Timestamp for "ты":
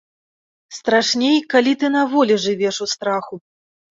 1.83-1.91